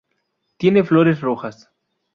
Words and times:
Tiene 0.57 0.83
flores 0.83 1.21
rojas. 1.21 1.69